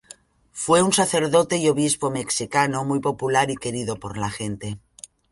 Fue 0.51 0.81
un 0.81 0.91
sacerdote 0.93 1.57
y 1.57 1.69
obispo 1.69 2.09
mexicano 2.09 2.83
muy 2.83 2.99
popular 2.99 3.51
y 3.51 3.55
querido 3.55 3.97
por 3.99 4.17
la 4.17 4.31
gente. 4.31 4.79